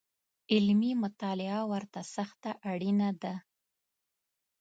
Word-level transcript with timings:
علمي 0.53 0.91
مطالعه 1.03 1.61
ورته 1.71 1.99
سخته 2.15 2.51
اړینه 2.71 3.09
ده 3.21 3.33